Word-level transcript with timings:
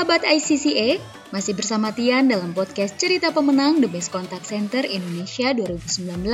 Sahabat 0.00 0.24
ICCA, 0.24 0.96
masih 1.28 1.52
bersama 1.52 1.92
Tian 1.92 2.24
dalam 2.24 2.56
podcast 2.56 2.96
Cerita 2.96 3.36
Pemenang 3.36 3.84
The 3.84 3.88
Best 3.92 4.08
Contact 4.08 4.48
Center 4.48 4.80
Indonesia 4.80 5.52
2019. 5.52 6.24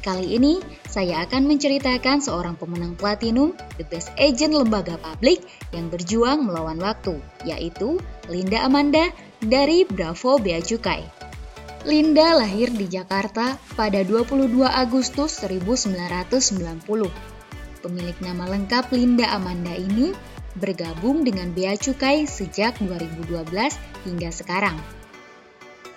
Kali 0.00 0.40
ini, 0.40 0.56
saya 0.88 1.28
akan 1.28 1.44
menceritakan 1.44 2.24
seorang 2.24 2.56
pemenang 2.56 2.96
platinum 2.96 3.52
The 3.76 3.84
Best 3.84 4.16
Agent 4.16 4.56
Lembaga 4.56 4.96
Publik 4.96 5.44
yang 5.76 5.92
berjuang 5.92 6.48
melawan 6.48 6.80
waktu, 6.80 7.20
yaitu 7.44 8.00
Linda 8.32 8.64
Amanda 8.64 9.12
dari 9.44 9.84
Bravo 9.84 10.40
Bea 10.40 10.64
Cukai. 10.64 11.04
Linda 11.84 12.32
lahir 12.32 12.72
di 12.72 12.88
Jakarta 12.88 13.60
pada 13.76 14.00
22 14.00 14.56
Agustus 14.72 15.36
1990. 15.36 17.12
Pemilik 17.84 18.18
nama 18.24 18.48
lengkap 18.48 18.88
Linda 18.88 19.28
Amanda 19.36 19.76
ini 19.76 20.31
bergabung 20.56 21.24
dengan 21.24 21.52
Bea 21.52 21.76
Cukai 21.78 22.28
sejak 22.28 22.76
2012 22.82 23.48
hingga 24.04 24.30
sekarang. 24.32 24.76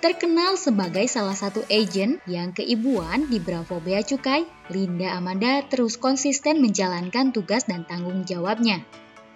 Terkenal 0.06 0.54
sebagai 0.54 1.10
salah 1.10 1.34
satu 1.34 1.66
agen 1.66 2.22
yang 2.30 2.54
keibuan 2.54 3.26
di 3.26 3.42
Bravo 3.42 3.82
Bea 3.82 4.06
Cukai, 4.06 4.46
Linda 4.70 5.18
Amanda 5.18 5.66
terus 5.66 5.98
konsisten 5.98 6.62
menjalankan 6.62 7.34
tugas 7.34 7.66
dan 7.66 7.90
tanggung 7.90 8.22
jawabnya. 8.22 8.86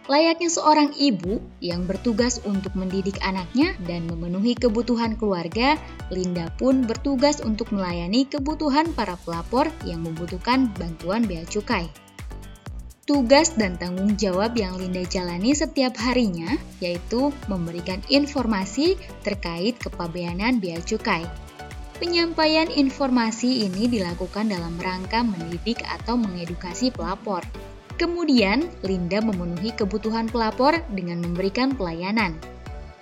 Layaknya 0.05 0.49
seorang 0.49 0.93
ibu 0.97 1.37
yang 1.61 1.85
bertugas 1.85 2.41
untuk 2.45 2.73
mendidik 2.77 3.17
anaknya 3.21 3.77
dan 3.85 4.09
memenuhi 4.09 4.57
kebutuhan 4.57 5.17
keluarga, 5.17 5.77
Linda 6.09 6.49
pun 6.57 6.85
bertugas 6.85 7.41
untuk 7.41 7.69
melayani 7.69 8.25
kebutuhan 8.25 8.93
para 8.93 9.17
pelapor 9.21 9.69
yang 9.85 10.01
membutuhkan 10.05 10.69
bantuan 10.77 11.25
bea 11.25 11.45
cukai 11.45 12.08
tugas 13.09 13.57
dan 13.57 13.73
tanggung 13.73 14.21
jawab 14.21 14.53
yang 14.53 14.77
Linda 14.77 15.01
jalani 15.01 15.57
setiap 15.57 15.97
harinya, 15.97 16.53
yaitu 16.77 17.33
memberikan 17.49 17.97
informasi 18.05 19.01
terkait 19.25 19.81
kepabeanan 19.81 20.61
bea 20.61 20.77
cukai. 20.77 21.25
Penyampaian 21.97 22.69
informasi 22.69 23.65
ini 23.65 23.89
dilakukan 23.89 24.53
dalam 24.53 24.77
rangka 24.77 25.25
mendidik 25.25 25.81
atau 25.89 26.21
mengedukasi 26.21 26.93
pelapor. 26.93 27.41
Kemudian, 27.97 28.69
Linda 28.85 29.25
memenuhi 29.25 29.73
kebutuhan 29.73 30.29
pelapor 30.29 30.77
dengan 30.93 31.25
memberikan 31.25 31.73
pelayanan. 31.73 32.37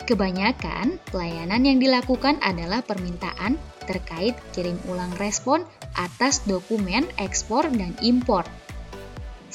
Kebanyakan 0.07 1.03
pelayanan 1.11 1.67
yang 1.67 1.83
dilakukan 1.83 2.39
adalah 2.39 2.79
permintaan 2.79 3.59
terkait 3.83 4.39
kirim 4.55 4.79
ulang 4.87 5.11
respon 5.19 5.67
atas 5.99 6.47
dokumen 6.47 7.03
ekspor 7.19 7.67
dan 7.75 7.91
impor 7.99 8.47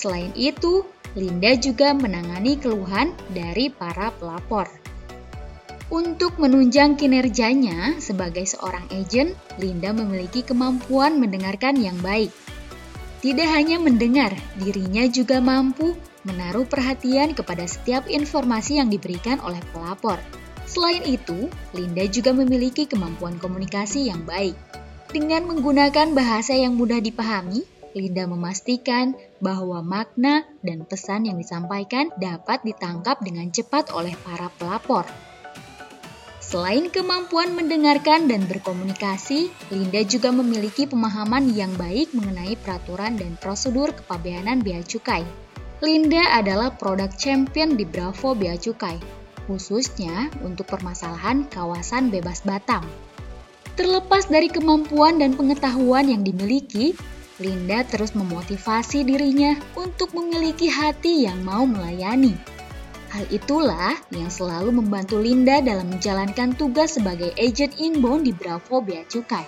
Selain 0.03 0.35
itu, 0.35 0.83
Linda 1.15 1.55
juga 1.55 1.95
menangani 1.95 2.59
keluhan 2.59 3.15
dari 3.31 3.71
para 3.71 4.11
pelapor. 4.19 4.67
Untuk 5.95 6.43
menunjang 6.43 6.99
kinerjanya 6.99 8.03
sebagai 8.03 8.43
seorang 8.43 8.83
agen, 8.91 9.39
Linda 9.63 9.95
memiliki 9.95 10.43
kemampuan 10.43 11.23
mendengarkan 11.23 11.79
yang 11.79 11.95
baik. 12.03 12.35
Tidak 13.23 13.47
hanya 13.47 13.79
mendengar, 13.79 14.35
dirinya 14.59 15.07
juga 15.07 15.39
mampu 15.39 15.95
menaruh 16.27 16.67
perhatian 16.67 17.39
kepada 17.39 17.63
setiap 17.71 18.11
informasi 18.11 18.83
yang 18.83 18.91
diberikan 18.91 19.39
oleh 19.39 19.63
pelapor. 19.71 20.19
Selain 20.67 21.07
itu, 21.07 21.47
Linda 21.79 22.03
juga 22.11 22.35
memiliki 22.35 22.91
kemampuan 22.91 23.39
komunikasi 23.39 24.11
yang 24.11 24.27
baik. 24.27 24.59
Dengan 25.15 25.47
menggunakan 25.47 26.11
bahasa 26.11 26.59
yang 26.59 26.75
mudah 26.75 26.99
dipahami, 26.99 27.63
Linda 27.93 28.25
memastikan 28.25 29.17
bahwa 29.41 29.85
makna 29.85 30.49
dan 30.65 30.85
pesan 30.89 31.29
yang 31.29 31.37
disampaikan 31.37 32.09
dapat 32.17 32.65
ditangkap 32.65 33.21
dengan 33.21 33.53
cepat 33.53 33.93
oleh 33.93 34.17
para 34.25 34.49
pelapor. 34.57 35.05
Selain 36.43 36.93
kemampuan 36.93 37.57
mendengarkan 37.57 38.29
dan 38.29 38.45
berkomunikasi, 38.45 39.49
Linda 39.73 40.05
juga 40.05 40.29
memiliki 40.29 40.85
pemahaman 40.85 41.49
yang 41.57 41.73
baik 41.81 42.13
mengenai 42.13 42.61
peraturan 42.61 43.17
dan 43.17 43.41
prosedur 43.41 43.97
kepabeanan 43.97 44.61
bea 44.61 44.85
cukai. 44.85 45.25
Linda 45.83 46.21
adalah 46.37 46.77
produk 46.77 47.11
champion 47.17 47.75
di 47.75 47.83
Bravo 47.83 48.39
Bea 48.39 48.55
Cukai, 48.55 49.03
khususnya 49.51 50.31
untuk 50.47 50.71
permasalahan 50.71 51.49
kawasan 51.51 52.07
bebas 52.07 52.47
Batam. 52.47 52.87
Terlepas 53.75 54.29
dari 54.29 54.47
kemampuan 54.47 55.19
dan 55.19 55.35
pengetahuan 55.35 56.07
yang 56.07 56.23
dimiliki, 56.23 56.95
Linda 57.43 57.83
terus 57.83 58.15
memotivasi 58.15 59.03
dirinya 59.03 59.59
untuk 59.75 60.15
memiliki 60.15 60.71
hati 60.71 61.27
yang 61.27 61.43
mau 61.43 61.67
melayani. 61.67 62.39
Hal 63.13 63.29
itulah 63.29 63.99
yang 64.15 64.33
selalu 64.33 64.73
membantu 64.73 65.21
Linda 65.21 65.61
dalam 65.61 65.93
menjalankan 65.93 66.57
tugas 66.57 66.97
sebagai 66.97 67.35
agent 67.37 67.77
inbound 67.77 68.25
di 68.25 68.33
Bravo 68.33 68.81
Bea 68.81 69.05
Cukai. 69.05 69.45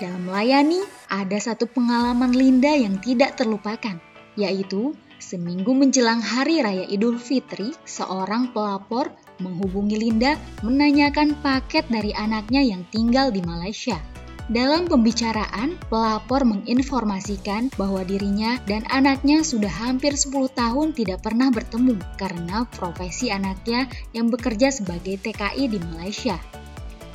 Dalam 0.00 0.26
melayani, 0.26 0.80
ada 1.12 1.36
satu 1.36 1.68
pengalaman 1.68 2.32
Linda 2.32 2.72
yang 2.72 2.98
tidak 2.98 3.36
terlupakan, 3.36 4.00
yaitu 4.34 4.96
seminggu 5.20 5.70
menjelang 5.76 6.18
Hari 6.24 6.64
Raya 6.64 6.88
Idul 6.88 7.20
Fitri, 7.20 7.70
seorang 7.84 8.50
pelapor 8.56 9.12
menghubungi 9.38 10.00
Linda 10.00 10.34
menanyakan 10.66 11.38
paket 11.44 11.86
dari 11.86 12.10
anaknya 12.16 12.64
yang 12.64 12.82
tinggal 12.88 13.28
di 13.30 13.44
Malaysia. 13.44 14.00
Dalam 14.50 14.90
pembicaraan, 14.90 15.78
pelapor 15.86 16.42
menginformasikan 16.42 17.70
bahwa 17.78 18.02
dirinya 18.02 18.58
dan 18.66 18.82
anaknya 18.90 19.46
sudah 19.46 19.70
hampir 19.70 20.18
10 20.18 20.50
tahun 20.50 20.90
tidak 20.90 21.22
pernah 21.22 21.54
bertemu 21.54 21.94
karena 22.18 22.66
profesi 22.66 23.30
anaknya 23.30 23.86
yang 24.10 24.26
bekerja 24.26 24.74
sebagai 24.74 25.22
TKI 25.22 25.70
di 25.70 25.78
Malaysia. 25.94 26.34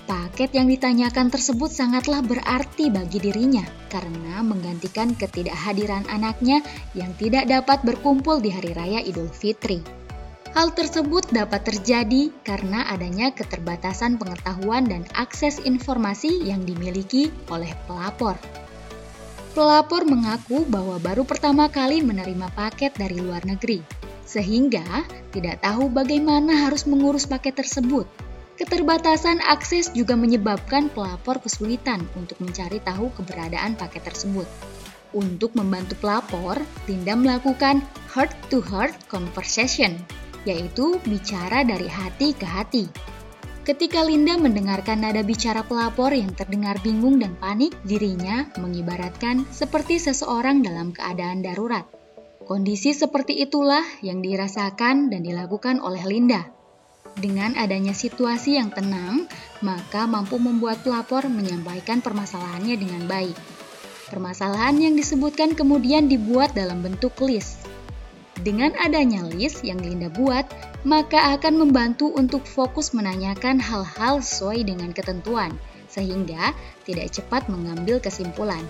Paket 0.08 0.56
yang 0.56 0.72
ditanyakan 0.72 1.28
tersebut 1.28 1.68
sangatlah 1.76 2.24
berarti 2.24 2.88
bagi 2.88 3.20
dirinya 3.20 3.68
karena 3.92 4.40
menggantikan 4.40 5.12
ketidakhadiran 5.12 6.08
anaknya 6.08 6.64
yang 6.96 7.12
tidak 7.20 7.52
dapat 7.52 7.84
berkumpul 7.84 8.40
di 8.40 8.48
hari 8.48 8.72
raya 8.72 9.04
Idul 9.04 9.28
Fitri. 9.28 10.05
Hal 10.56 10.72
tersebut 10.72 11.36
dapat 11.36 11.68
terjadi 11.68 12.32
karena 12.48 12.88
adanya 12.88 13.28
keterbatasan 13.36 14.16
pengetahuan 14.16 14.88
dan 14.88 15.04
akses 15.12 15.60
informasi 15.60 16.48
yang 16.48 16.64
dimiliki 16.64 17.28
oleh 17.52 17.76
pelapor. 17.92 18.40
Pelapor 19.52 20.08
mengaku 20.08 20.64
bahwa 20.64 20.96
baru 21.04 21.28
pertama 21.28 21.68
kali 21.68 22.00
menerima 22.00 22.48
paket 22.56 22.96
dari 22.96 23.20
luar 23.20 23.44
negeri, 23.44 23.84
sehingga 24.24 25.04
tidak 25.36 25.60
tahu 25.60 25.92
bagaimana 25.92 26.56
harus 26.64 26.88
mengurus 26.88 27.28
paket 27.28 27.60
tersebut. 27.60 28.08
Keterbatasan 28.56 29.44
akses 29.44 29.92
juga 29.92 30.16
menyebabkan 30.16 30.88
pelapor 30.88 31.44
kesulitan 31.44 32.00
untuk 32.16 32.40
mencari 32.40 32.80
tahu 32.80 33.12
keberadaan 33.12 33.76
paket 33.76 34.08
tersebut. 34.08 34.48
Untuk 35.12 35.52
membantu 35.52 36.00
pelapor, 36.00 36.64
Linda 36.88 37.20
melakukan 37.20 37.84
heart-to-heart 38.16 38.96
-heart 38.96 39.12
conversation 39.12 40.00
yaitu 40.46 41.02
bicara 41.04 41.66
dari 41.66 41.90
hati 41.90 42.32
ke 42.38 42.46
hati. 42.46 42.86
Ketika 43.66 44.06
Linda 44.06 44.38
mendengarkan 44.38 45.02
nada 45.02 45.26
bicara 45.26 45.66
pelapor 45.66 46.14
yang 46.14 46.30
terdengar 46.38 46.78
bingung 46.86 47.18
dan 47.18 47.34
panik, 47.42 47.74
dirinya 47.82 48.46
mengibaratkan 48.62 49.42
seperti 49.50 49.98
seseorang 49.98 50.62
dalam 50.62 50.94
keadaan 50.94 51.42
darurat. 51.42 51.90
Kondisi 52.46 52.94
seperti 52.94 53.42
itulah 53.42 53.82
yang 54.06 54.22
dirasakan 54.22 55.10
dan 55.10 55.26
dilakukan 55.26 55.82
oleh 55.82 56.06
Linda. 56.06 56.46
Dengan 57.18 57.58
adanya 57.58 57.98
situasi 57.98 58.62
yang 58.62 58.70
tenang, 58.70 59.26
maka 59.66 60.06
mampu 60.06 60.38
membuat 60.38 60.86
pelapor 60.86 61.26
menyampaikan 61.26 62.06
permasalahannya 62.06 62.78
dengan 62.78 63.10
baik. 63.10 63.34
Permasalahan 64.14 64.78
yang 64.78 64.94
disebutkan 64.94 65.58
kemudian 65.58 66.06
dibuat 66.06 66.54
dalam 66.54 66.86
bentuk 66.86 67.18
list 67.26 67.66
dengan 68.46 68.78
adanya 68.78 69.26
list 69.26 69.66
yang 69.66 69.82
Linda 69.82 70.06
buat, 70.14 70.46
maka 70.86 71.34
akan 71.34 71.66
membantu 71.66 72.14
untuk 72.14 72.46
fokus 72.46 72.94
menanyakan 72.94 73.58
hal-hal 73.58 74.22
sesuai 74.22 74.70
dengan 74.70 74.94
ketentuan, 74.94 75.58
sehingga 75.90 76.54
tidak 76.86 77.10
cepat 77.10 77.50
mengambil 77.50 77.98
kesimpulan. 77.98 78.62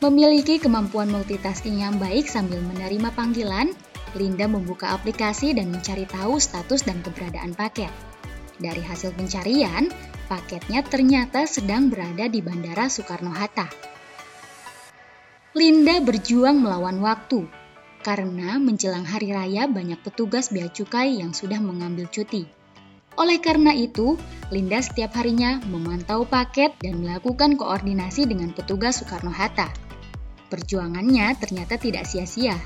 Memiliki 0.00 0.56
kemampuan 0.56 1.12
multitasking 1.12 1.84
yang 1.84 2.00
baik 2.00 2.24
sambil 2.24 2.64
menerima 2.64 3.12
panggilan, 3.12 3.76
Linda 4.16 4.48
membuka 4.48 4.96
aplikasi 4.96 5.52
dan 5.52 5.68
mencari 5.68 6.08
tahu 6.08 6.40
status 6.40 6.88
dan 6.88 7.04
keberadaan 7.04 7.52
paket. 7.52 7.92
Dari 8.56 8.80
hasil 8.80 9.12
pencarian, 9.12 9.92
paketnya 10.32 10.80
ternyata 10.80 11.44
sedang 11.44 11.92
berada 11.92 12.32
di 12.32 12.40
Bandara 12.40 12.88
Soekarno-Hatta. 12.88 13.68
Linda 15.52 16.00
berjuang 16.00 16.64
melawan 16.64 17.04
waktu 17.04 17.59
karena 18.00 18.56
menjelang 18.56 19.04
hari 19.04 19.32
raya 19.32 19.68
banyak 19.68 20.00
petugas 20.00 20.48
bea 20.48 20.68
cukai 20.72 21.20
yang 21.20 21.36
sudah 21.36 21.60
mengambil 21.60 22.08
cuti. 22.08 22.48
Oleh 23.20 23.36
karena 23.42 23.76
itu, 23.76 24.16
Linda 24.48 24.80
setiap 24.80 25.12
harinya 25.18 25.60
memantau 25.68 26.24
paket 26.24 26.72
dan 26.80 27.04
melakukan 27.04 27.60
koordinasi 27.60 28.24
dengan 28.24 28.56
petugas 28.56 29.04
Soekarno-Hatta. 29.04 29.68
Perjuangannya 30.48 31.36
ternyata 31.36 31.76
tidak 31.76 32.08
sia-sia. 32.08 32.56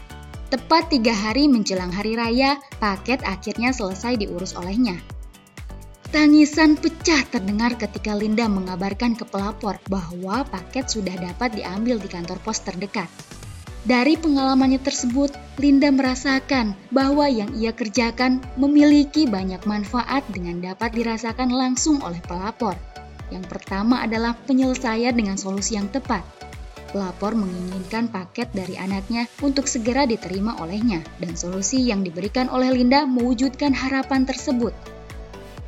Tepat 0.48 0.94
tiga 0.94 1.10
hari 1.10 1.50
menjelang 1.50 1.90
hari 1.90 2.14
raya, 2.14 2.62
paket 2.78 3.20
akhirnya 3.26 3.74
selesai 3.74 4.14
diurus 4.20 4.54
olehnya. 4.54 5.00
Tangisan 6.14 6.78
pecah 6.78 7.26
terdengar 7.26 7.74
ketika 7.74 8.14
Linda 8.14 8.46
mengabarkan 8.46 9.18
ke 9.18 9.26
pelapor 9.26 9.82
bahwa 9.90 10.46
paket 10.46 10.86
sudah 10.86 11.18
dapat 11.18 11.58
diambil 11.58 11.98
di 11.98 12.06
kantor 12.06 12.38
pos 12.38 12.62
terdekat. 12.62 13.10
Dari 13.84 14.16
pengalamannya 14.16 14.80
tersebut, 14.80 15.36
Linda 15.60 15.92
merasakan 15.92 16.72
bahwa 16.88 17.28
yang 17.28 17.52
ia 17.52 17.68
kerjakan 17.76 18.40
memiliki 18.56 19.28
banyak 19.28 19.60
manfaat 19.68 20.24
dengan 20.32 20.64
dapat 20.64 20.96
dirasakan 20.96 21.52
langsung 21.52 22.00
oleh 22.00 22.16
pelapor. 22.24 22.72
Yang 23.28 23.44
pertama 23.52 24.00
adalah 24.00 24.40
penyelesaian 24.48 25.12
dengan 25.12 25.36
solusi 25.36 25.76
yang 25.76 25.92
tepat. 25.92 26.24
Pelapor 26.96 27.36
menginginkan 27.36 28.08
paket 28.08 28.48
dari 28.56 28.80
anaknya 28.80 29.28
untuk 29.44 29.68
segera 29.68 30.08
diterima 30.08 30.56
olehnya, 30.64 31.04
dan 31.20 31.36
solusi 31.36 31.84
yang 31.84 32.00
diberikan 32.00 32.48
oleh 32.48 32.72
Linda 32.72 33.04
mewujudkan 33.04 33.76
harapan 33.76 34.24
tersebut. 34.24 34.72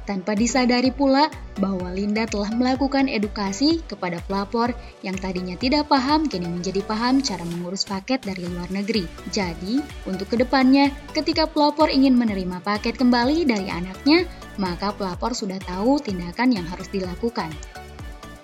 Tanpa 0.06 0.38
disadari 0.38 0.94
pula 0.94 1.26
bahwa 1.58 1.91
Linda 1.91 2.31
telah 2.31 2.47
melakukan 2.55 3.11
edukasi 3.11 3.82
kepada 3.91 4.23
pelapor 4.31 4.70
yang 5.03 5.19
tadinya 5.19 5.58
tidak 5.58 5.91
paham 5.91 6.31
kini 6.31 6.47
menjadi 6.47 6.79
paham 6.87 7.19
cara 7.19 7.43
mengurus 7.43 7.82
paket 7.82 8.23
dari 8.23 8.47
luar 8.47 8.70
negeri. 8.70 9.03
Jadi, 9.35 9.82
untuk 10.06 10.31
ke 10.31 10.38
depannya, 10.38 10.94
ketika 11.11 11.50
pelapor 11.50 11.91
ingin 11.91 12.14
menerima 12.14 12.62
paket 12.62 12.94
kembali 12.94 13.50
dari 13.50 13.67
anaknya, 13.67 14.31
maka 14.62 14.94
pelapor 14.94 15.35
sudah 15.35 15.58
tahu 15.58 15.99
tindakan 15.99 16.55
yang 16.55 16.67
harus 16.70 16.87
dilakukan. 16.94 17.50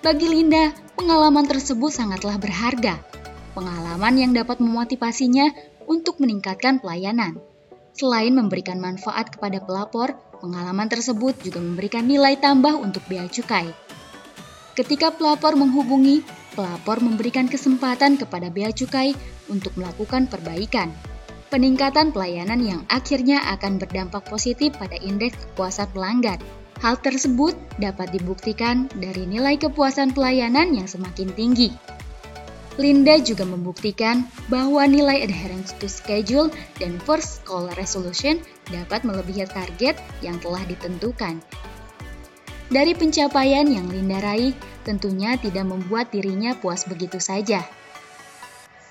Bagi 0.03 0.27
Linda, 0.27 0.75
pengalaman 0.99 1.47
tersebut 1.47 1.95
sangatlah 1.95 2.35
berharga. 2.35 2.99
Pengalaman 3.55 4.19
yang 4.19 4.35
dapat 4.35 4.59
memotivasinya 4.59 5.47
untuk 5.87 6.19
meningkatkan 6.19 6.83
pelayanan. 6.83 7.39
Selain 7.95 8.35
memberikan 8.35 8.83
manfaat 8.83 9.31
kepada 9.31 9.63
pelapor, 9.63 10.17
pengalaman 10.43 10.91
tersebut 10.91 11.39
juga 11.39 11.63
memberikan 11.63 12.03
nilai 12.03 12.35
tambah 12.35 12.75
untuk 12.75 12.99
bea 13.07 13.23
cukai. 13.31 13.71
Ketika 14.75 15.15
pelapor 15.15 15.55
menghubungi, 15.55 16.19
pelapor 16.59 16.99
memberikan 16.99 17.47
kesempatan 17.47 18.19
kepada 18.19 18.51
bea 18.51 18.75
cukai 18.75 19.15
untuk 19.47 19.71
melakukan 19.79 20.27
perbaikan. 20.27 20.91
Peningkatan 21.47 22.11
pelayanan 22.11 22.59
yang 22.59 22.81
akhirnya 22.91 23.39
akan 23.55 23.79
berdampak 23.79 24.27
positif 24.27 24.75
pada 24.75 24.99
indeks 24.99 25.39
kepuasan 25.39 25.87
pelanggan. 25.95 26.41
Hal 26.81 26.99
tersebut 26.99 27.55
dapat 27.79 28.11
dibuktikan 28.11 28.91
dari 28.99 29.23
nilai 29.23 29.55
kepuasan 29.55 30.11
pelayanan 30.11 30.75
yang 30.75 30.89
semakin 30.89 31.31
tinggi. 31.31 31.71
Linda 32.81 33.21
juga 33.21 33.45
membuktikan 33.45 34.25
bahwa 34.49 34.81
nilai 34.89 35.21
adherence 35.21 35.77
to 35.77 35.85
schedule 35.85 36.49
dan 36.81 36.97
first 37.05 37.45
call 37.45 37.69
resolution 37.77 38.41
dapat 38.73 39.05
melebihi 39.05 39.45
target 39.45 40.01
yang 40.25 40.41
telah 40.41 40.65
ditentukan. 40.65 41.37
Dari 42.73 42.97
pencapaian 42.97 43.69
yang 43.69 43.85
Linda 43.85 44.17
raih, 44.17 44.57
tentunya 44.81 45.37
tidak 45.37 45.69
membuat 45.69 46.09
dirinya 46.09 46.57
puas 46.57 46.89
begitu 46.89 47.21
saja. 47.21 47.61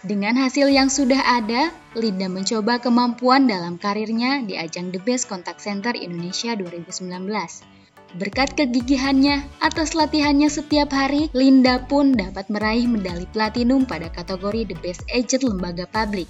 Dengan 0.06 0.38
hasil 0.38 0.70
yang 0.70 0.86
sudah 0.86 1.18
ada, 1.18 1.74
Linda 1.98 2.30
mencoba 2.30 2.78
kemampuan 2.78 3.50
dalam 3.50 3.82
karirnya 3.82 4.46
di 4.46 4.54
ajang 4.58 4.94
The 4.94 5.02
Best 5.02 5.26
Contact 5.26 5.58
Center 5.58 5.94
Indonesia 5.98 6.54
2019. 6.54 7.81
Berkat 8.12 8.52
kegigihannya 8.52 9.40
atas 9.64 9.96
latihannya 9.96 10.52
setiap 10.52 10.92
hari, 10.92 11.32
Linda 11.32 11.80
pun 11.80 12.12
dapat 12.12 12.44
meraih 12.52 12.84
medali 12.84 13.24
platinum 13.24 13.88
pada 13.88 14.12
kategori 14.12 14.68
The 14.68 14.76
Best 14.84 15.08
Agent 15.08 15.48
Lembaga 15.48 15.88
Publik. 15.88 16.28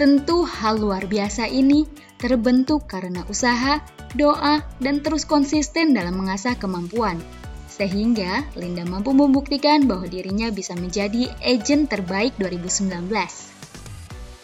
Tentu 0.00 0.48
hal 0.48 0.80
luar 0.80 1.04
biasa 1.04 1.44
ini 1.44 1.84
terbentuk 2.16 2.88
karena 2.88 3.20
usaha, 3.28 3.84
doa, 4.16 4.64
dan 4.80 5.04
terus 5.04 5.28
konsisten 5.28 5.92
dalam 5.92 6.24
mengasah 6.24 6.56
kemampuan. 6.56 7.20
Sehingga 7.68 8.48
Linda 8.56 8.88
mampu 8.88 9.12
membuktikan 9.12 9.84
bahwa 9.84 10.08
dirinya 10.08 10.48
bisa 10.48 10.72
menjadi 10.72 11.28
agent 11.44 11.92
terbaik 11.92 12.32
2019. 12.40 13.12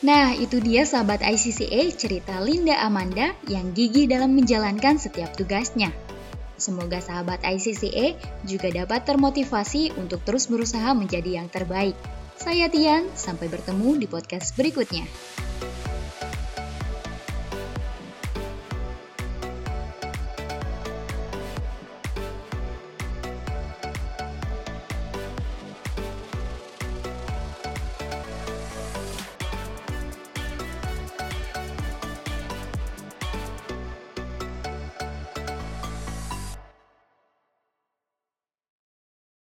Nah, 0.05 0.37
itu 0.37 0.61
dia 0.61 0.85
sahabat 0.85 1.25
ICCA 1.25 1.89
cerita 1.97 2.37
Linda 2.45 2.85
Amanda 2.85 3.33
yang 3.49 3.73
gigih 3.73 4.05
dalam 4.12 4.37
menjalankan 4.37 5.01
setiap 5.01 5.33
tugasnya. 5.33 5.89
Semoga 6.61 7.01
sahabat 7.01 7.41
ICCA 7.41 8.21
juga 8.45 8.69
dapat 8.69 9.09
termotivasi 9.09 9.97
untuk 9.97 10.21
terus 10.29 10.45
berusaha 10.47 10.93
menjadi 10.93 11.41
yang 11.41 11.49
terbaik. 11.49 11.97
Saya 12.37 12.69
Tian, 12.69 13.09
sampai 13.17 13.49
bertemu 13.49 14.01
di 14.01 14.07
podcast 14.09 14.53
berikutnya. 14.57 15.09